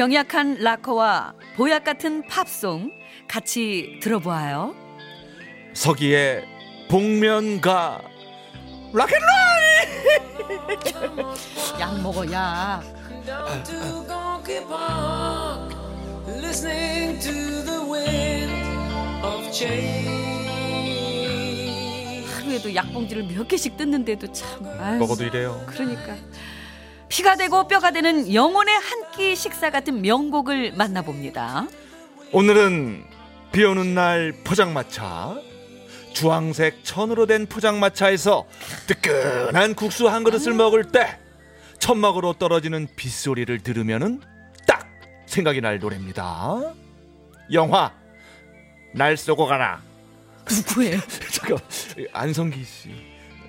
병약한 0.00 0.60
락커와 0.60 1.34
보약 1.56 1.84
같은 1.84 2.26
팝송 2.26 2.90
같이 3.28 4.00
들어보아요. 4.00 4.74
서기의 5.74 6.42
복면가 6.88 8.00
락앤롤 8.94 9.28
약 11.80 12.00
먹어 12.00 12.32
약. 12.32 12.82
하루에도 22.38 22.74
약봉지를 22.74 23.24
몇 23.24 23.46
개씩 23.46 23.76
뜯는데도 23.76 24.32
참 24.32 24.64
아유, 24.80 24.98
먹어도 24.98 25.24
이래요. 25.24 25.62
그러니까 25.66 26.16
피가 27.10 27.36
되고 27.36 27.66
뼈가 27.66 27.90
되는 27.90 28.32
영혼의 28.32 28.74
한 28.74 29.09
사기 29.20 29.36
식사 29.36 29.68
같은 29.68 30.00
명곡을 30.00 30.72
만나봅니다. 30.72 31.66
오늘은 32.32 33.04
비 33.52 33.62
오는 33.64 33.94
날 33.94 34.32
포장마차 34.44 35.36
주황색 36.14 36.82
천으로 36.84 37.26
된 37.26 37.44
포장마차에서 37.44 38.46
뜨끈한 38.86 39.74
국수 39.74 40.08
한 40.08 40.24
그릇을 40.24 40.54
먹을 40.54 40.90
때 40.90 41.18
천막으로 41.78 42.32
떨어지는 42.32 42.88
빗소리를 42.96 43.60
들으면 43.60 44.22
딱 44.66 44.88
생각이 45.26 45.60
날 45.60 45.78
노래입니다. 45.78 46.72
영화 47.52 47.92
날 48.94 49.18
쏘고 49.18 49.44
가라. 49.44 49.82
누구예요? 50.50 50.98
잠깐 51.30 51.58
안성기 52.14 52.64
씨. 52.64 53.09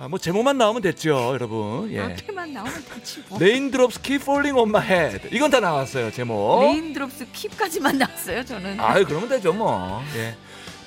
아, 0.00 0.06
뭐 0.06 0.16
제목만 0.16 0.56
나오면 0.56 0.80
됐죠, 0.82 1.10
여러분. 1.32 1.90
예. 1.90 1.98
앞에만 1.98 2.52
나오면 2.52 2.84
되지 2.94 3.24
뭐. 3.28 3.36
Raindrops 3.40 4.00
keep 4.00 4.18
falling 4.18 4.56
on 4.56 4.70
my 4.70 4.86
head. 4.86 5.28
이건 5.32 5.50
다 5.50 5.58
나왔어요, 5.58 6.12
제목. 6.12 6.60
Raindrops 6.62 7.26
keep까지만 7.32 7.96
나왔어요, 7.96 8.44
저는. 8.44 8.78
아, 8.78 8.94
그러면 9.02 9.28
되죠, 9.28 9.52
뭐. 9.52 10.00
예. 10.14 10.36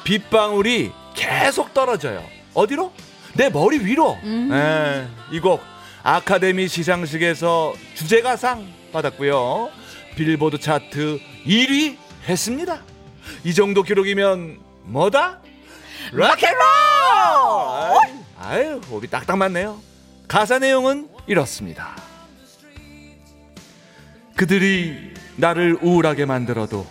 빗방울이 0.06 0.94
계속 1.14 1.74
떨어져요. 1.74 2.24
어디로? 2.54 2.94
내 3.34 3.50
머리 3.50 3.80
위로. 3.80 4.18
음. 4.24 4.50
예. 4.54 5.06
이곡 5.36 5.62
아카데미 6.04 6.70
시상식에서 6.70 7.74
주제가상 7.96 8.66
받았고요. 8.94 9.72
빌보드 10.16 10.58
차트 10.58 11.20
1위 11.46 11.98
했습니다. 12.30 12.82
이 13.44 13.54
정도 13.54 13.84
기록이면 13.84 14.58
뭐다? 14.84 15.42
락앤롤! 16.14 16.62
아유, 18.44 18.82
오비 18.90 19.08
딱딱 19.08 19.38
맞네요. 19.38 19.80
가사 20.28 20.58
내용은 20.58 21.08
이렇습니다. 21.28 21.96
그들이 24.36 25.14
나를 25.36 25.78
우울하게 25.82 26.26
만들어도 26.26 26.88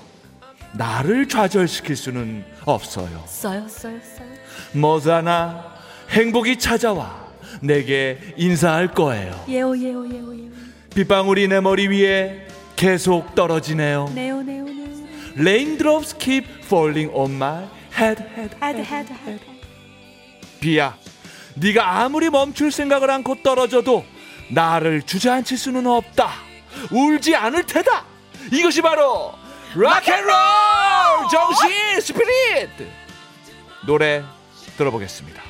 나를 0.74 1.26
좌절시킬 1.28 1.96
수는 1.96 2.44
없어요. 2.64 3.24
써요, 3.26 3.66
써요, 3.68 3.98
써요. 4.00 4.28
머자나 4.72 5.74
행복이 6.10 6.58
찾아와 6.58 7.28
내게 7.60 8.18
인사할 8.36 8.92
거예요. 8.92 9.44
예오, 9.48 9.76
예오, 9.76 10.08
예오, 10.08 10.36
예오. 10.36 10.50
빗방울이 10.94 11.48
내 11.48 11.60
머리 11.60 11.88
위에 11.88 12.46
계속 12.76 13.34
떨어지네요. 13.34 14.12
네오, 14.14 14.42
네오, 14.42 14.64
네오. 14.66 14.80
Raindrops 15.36 16.16
keep 16.18 16.46
falling 16.64 17.10
on 17.12 17.32
my 17.32 17.64
head, 17.98 18.22
head, 18.36 18.54
head, 18.62 18.82
head, 18.82 19.12
head. 19.26 19.44
비야. 20.60 20.96
네가 21.56 22.00
아무리 22.00 22.30
멈출 22.30 22.70
생각을 22.70 23.10
않고 23.10 23.42
떨어져도 23.42 24.04
나를 24.50 25.02
주저앉힐 25.02 25.58
수는 25.58 25.86
없다. 25.86 26.30
울지 26.90 27.34
않을 27.36 27.66
테다. 27.66 28.04
이것이 28.52 28.82
바로 28.82 29.32
락앤롤 29.74 30.32
정신 31.30 32.00
spirit! 32.00 32.70
노래 33.86 34.22
들어보겠습니다. 34.76 35.42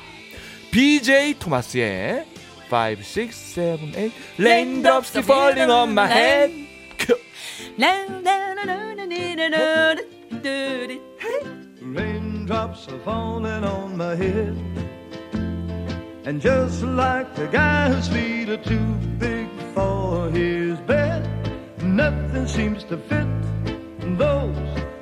BJ 0.71 1.35
토마스의 1.39 2.25
5, 2.71 2.75
6, 2.97 3.31
7, 3.31 3.77
8 3.91 4.11
Raindrops 4.39 5.17
are 5.17 5.25
falling 5.25 5.71
on 5.71 5.91
my 5.91 6.07
head. 6.07 6.71
Raindrops 11.81 12.87
네. 12.87 12.93
are 12.93 13.01
falling 13.03 13.65
on 13.65 13.95
my 13.95 14.15
head. 14.15 14.90
And 16.24 16.40
just 16.40 16.82
like 16.82 17.34
the 17.36 17.46
guy 17.46 17.88
whose 17.88 18.08
feet 18.08 18.48
are 18.48 18.56
too 18.56 18.88
big 19.18 19.48
for 19.74 20.28
his 20.30 20.76
bed, 20.80 21.22
nothing 21.82 22.46
seems 22.48 22.82
to 22.84 22.96
fit. 22.98 23.26
Those 24.18 24.56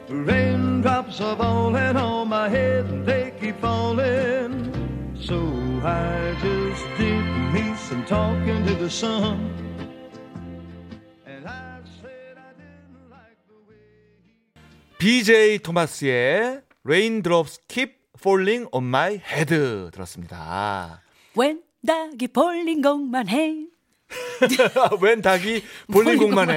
raindrops 0.08 1.20
are 1.20 1.36
falling 1.36 1.96
on 1.96 2.28
my 2.28 2.48
head 2.48 2.84
and 2.86 3.06
they 3.06 3.32
keep 3.40 3.58
falling. 3.60 4.70
So 5.18 5.36
I 5.82 6.36
just 6.42 6.84
did 6.98 7.24
me 7.54 7.74
some 7.88 8.04
talking 8.04 8.66
to 8.66 8.74
the 8.74 8.90
sun. 8.90 9.48
And 11.24 11.46
I 11.46 11.80
said 12.02 12.36
I 12.36 12.52
didn't 12.52 13.10
like 13.10 13.38
the 13.48 13.56
way. 13.66 13.80
BJ 14.98 15.62
토마스의 15.62 16.62
Raindrops 16.84 17.60
Keep 17.68 17.96
Falling 18.18 18.66
on 18.72 18.84
My 18.84 19.20
Head 19.24 19.90
들었습니다. 19.90 21.00
웬 21.39 21.61
닭이 21.87 22.27
볼링 22.27 22.81
공만 22.81 23.29
해. 23.29 23.55
웬 25.01 25.21
닭이 25.21 25.63
볼링공만 25.89 26.49
해. 26.49 26.55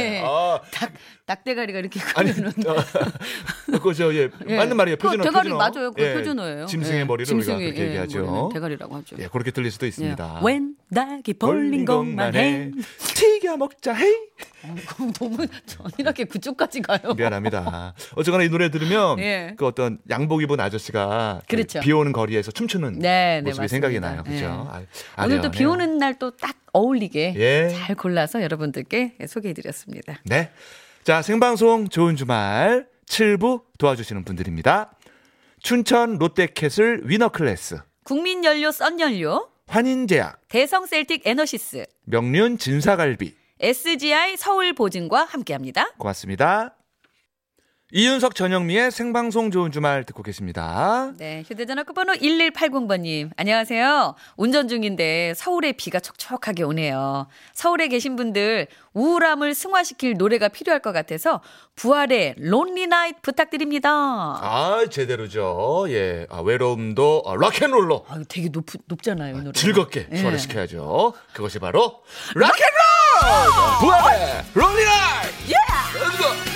예. 0.00 0.22
아, 0.24 0.60
닭, 0.72 0.92
닭대가리가 1.26 1.78
이렇게 1.78 2.00
아니. 2.16 2.30
어, 2.30 2.34
그죠, 3.82 4.14
예. 4.14 4.28
예. 4.48 4.56
맞는 4.56 4.76
말이에요. 4.76 4.96
표준어. 4.96 5.24
대가리 5.24 5.48
표준어. 5.50 5.56
맞아요. 5.56 5.92
그 5.92 6.02
예. 6.02 6.14
표준어예요. 6.14 6.66
짐승의 6.66 7.00
예. 7.00 7.04
머리를 7.04 7.24
짐승의, 7.26 7.56
우리가 7.56 7.66
그렇게 7.70 7.82
예, 7.82 7.88
얘기하죠. 7.88 8.50
대가리라고 8.52 8.96
하죠. 8.96 9.16
예, 9.18 9.28
그렇게 9.28 9.50
들릴 9.50 9.70
수도 9.70 9.86
있습니다. 9.86 10.40
예. 10.42 10.46
웬 10.46 10.74
닭이 10.94 11.34
볼링 11.38 11.84
공만 11.86 12.34
해. 12.34 12.70
튀겨 13.14 13.56
먹자, 13.56 13.94
헤이. 13.94 14.14
그럼 14.86 15.12
너무 15.12 15.46
전이렇게 15.66 16.24
그쪽까지 16.24 16.82
가요. 16.82 17.14
미안합니다. 17.14 17.94
어쨌거나 18.16 18.44
이 18.44 18.48
노래 18.50 18.70
들으면 18.70 19.18
예. 19.18 19.54
그 19.56 19.66
어떤 19.66 19.98
양복 20.10 20.42
입은 20.42 20.60
아저씨가 20.60 21.40
그 21.48 21.56
그렇죠. 21.56 21.80
비 21.80 21.92
오는 21.92 22.12
거리에서 22.12 22.50
춤추는 22.50 22.98
네, 22.98 23.40
네, 23.42 23.42
모습이 23.42 23.62
맞습니다. 23.62 23.68
생각이 23.68 24.00
나요. 24.00 24.22
예. 24.26 24.30
그죠? 24.30 24.46
아, 24.70 24.82
오늘 25.24 25.36
또 25.40 25.48
아네요, 25.48 25.50
비 25.50 25.58
아네요. 25.64 25.70
오는 25.70 25.98
날 25.98 26.14
또 26.18 26.30
딱 26.36 26.56
어울리게 26.72 27.34
예. 27.36 27.68
잘 27.70 27.94
골라서 27.96 28.42
여러분들께 28.42 29.16
소개해드렸습니다. 29.26 30.20
네. 30.24 30.50
자, 31.04 31.20
생방송 31.20 31.90
좋은 31.90 32.16
주말 32.16 32.88
7부 33.04 33.64
도와주시는 33.78 34.24
분들입니다. 34.24 34.96
춘천 35.60 36.16
롯데캐슬 36.16 37.02
위너클래스, 37.04 37.80
국민연료 38.04 38.72
썬연료, 38.72 39.50
환인제약, 39.66 40.48
대성 40.48 40.86
셀틱 40.86 41.26
에너시스, 41.26 41.84
명륜 42.04 42.56
진사갈비. 42.56 43.34
SGI 43.60 44.38
서울보증과 44.38 45.24
함께합니다. 45.24 45.90
고맙습니다. 45.98 46.74
이윤석 47.92 48.34
전영미의 48.34 48.90
생방송 48.90 49.50
좋은 49.50 49.70
주말 49.70 50.04
듣고 50.04 50.22
계십니다. 50.22 51.12
네, 51.18 51.44
휴대전화 51.46 51.82
끝번호 51.82 52.14
1180번님. 52.14 53.30
안녕하세요. 53.36 54.14
운전 54.36 54.68
중인데 54.68 55.34
서울에 55.36 55.72
비가 55.72 56.00
촉촉하게 56.00 56.62
오네요. 56.64 57.26
서울에 57.52 57.88
계신 57.88 58.16
분들 58.16 58.68
우울함을 58.94 59.54
승화시킬 59.54 60.14
노래가 60.14 60.48
필요할 60.48 60.80
것 60.80 60.92
같아서 60.92 61.42
부활의 61.76 62.36
론리 62.38 62.86
나이트 62.86 63.20
부탁드립니다. 63.20 63.90
아, 63.90 64.84
제대로죠. 64.90 65.84
예. 65.90 66.26
아, 66.30 66.40
외로움도 66.40 67.22
아, 67.26 67.34
락앤롤로 67.38 68.06
아, 68.08 68.18
되게 68.28 68.48
높, 68.48 68.64
높잖아요, 68.86 69.36
이 69.36 69.38
노래. 69.40 69.52
즐겁게 69.52 70.08
예. 70.10 70.16
소화시켜야죠. 70.16 71.12
그것이 71.34 71.58
바로 71.58 72.02
락앤롤! 72.34 73.80
부활의 73.80 74.44
롤리라이! 74.54 75.26
예! 75.50 76.53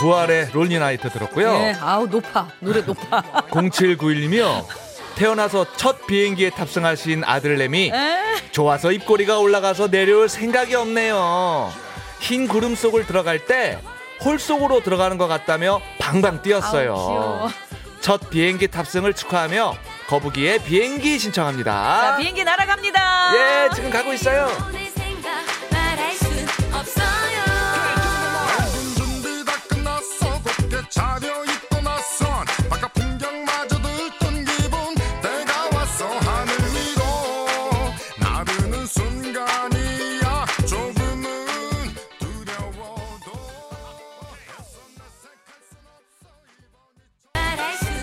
부활의 0.00 0.48
롤리 0.52 0.78
나이트 0.78 1.10
들었고요. 1.10 1.52
네, 1.52 1.76
아우 1.80 2.06
높아. 2.06 2.48
노래 2.60 2.80
높아. 2.80 3.22
0791님이요. 3.52 4.64
태어나서 5.16 5.66
첫 5.76 6.06
비행기에 6.06 6.50
탑승하신 6.50 7.22
아들내미 7.24 7.90
에? 7.92 8.50
좋아서 8.52 8.90
입꼬리가 8.92 9.38
올라가서 9.38 9.90
내려올 9.90 10.28
생각이 10.30 10.74
없네요. 10.74 11.70
흰 12.20 12.48
구름 12.48 12.74
속을 12.74 13.06
들어갈 13.06 13.44
때 13.46 13.78
홀 14.24 14.38
속으로 14.38 14.82
들어가는 14.82 15.16
것 15.18 15.28
같다며 15.28 15.80
방방 15.98 16.42
뛰었어요. 16.42 16.94
아우. 16.94 17.48
첫 18.00 18.30
비행기 18.30 18.68
탑승을 18.68 19.12
축하하며 19.14 19.74
거북이의 20.08 20.60
비행기 20.60 21.18
자, 21.18 21.22
신청합니다. 21.22 22.16
비행기 22.16 22.42
날아갑니다. 22.44 23.32
예, 23.34 23.68
지금 23.74 23.90
가고 23.90 24.12
있어요. 24.12 24.48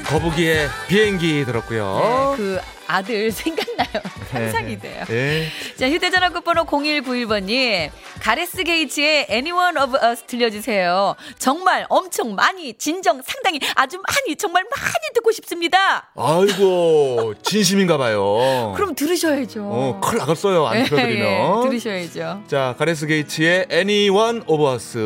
거북이의 0.10 0.70
비행기 0.88 1.44
들었고요. 1.46 2.36
네, 2.38 2.38
그 2.38 2.60
아들 2.88 3.30
생각나요. 3.34 3.90
상상이 4.32 4.80
돼요. 4.80 5.04
예. 5.10 5.48
자, 5.78 5.90
휴대전화 5.90 6.30
끝번호 6.30 6.64
0191번님. 6.66 7.90
가레스 8.22 8.64
게이츠의 8.64 9.28
Anyone 9.30 9.78
of 9.82 9.98
Us 10.02 10.24
들려주세요. 10.24 11.16
정말 11.38 11.86
엄청 11.90 12.36
많이, 12.36 12.74
진정 12.76 13.22
상당히 13.22 13.60
아주 13.76 13.98
많이, 13.98 14.38
정말 14.38 14.64
많이 14.64 15.14
듣고 15.14 15.32
싶습니다. 15.34 16.10
아이고 16.16 17.34
진심인가 17.44 17.98
봐요. 17.98 18.74
그럼 18.78 18.96
들으셔야죠. 18.96 19.62
어, 19.64 20.00
큰일 20.02 20.20
나갔어요. 20.20 20.66
안 20.68 20.80
예, 20.80 20.84
틀어드리면. 20.86 21.66
예, 21.66 21.70
들으셔야죠. 21.70 22.44
자, 22.48 22.76
가레스 22.78 23.06
게이츠의 23.08 23.66
Anyone 23.70 24.42
of 24.48 24.64
Us 24.74 24.98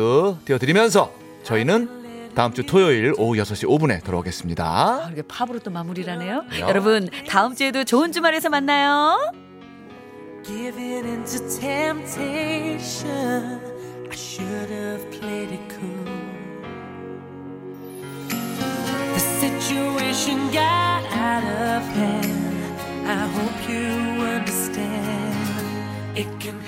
띄워드리면서 0.44 1.12
저희는 1.42 2.01
다음 2.34 2.54
주 2.54 2.64
토요일 2.64 3.12
오후 3.18 3.34
6시 3.36 3.68
5분에 3.68 4.02
돌아오겠습니다. 4.04 4.64
아, 4.64 5.08
이게 5.12 5.20
팝으로 5.22 5.58
또 5.58 5.70
마무리라네요. 5.70 6.44
야. 6.60 6.68
여러분, 6.68 7.08
다음 7.28 7.54
주에도 7.54 7.84
좋은 7.84 8.10
주말에서 8.12 8.48
만나요. 8.48 9.18
Giving 10.44 11.06
into 11.06 11.38
temptation 11.60 13.60
I 14.10 14.16
should 14.16 14.70
have 14.72 15.08
played 15.12 15.52
it 15.52 15.60
cool 15.68 16.04
The 19.12 19.20
situation 19.20 20.50
got 20.50 21.04
out 21.14 21.44
of 21.44 21.84
hand 21.94 23.06
I 23.06 23.28
hope 23.28 23.68
you 23.70 24.24
understand 24.24 25.36
It 26.18 26.26
can 26.40 26.58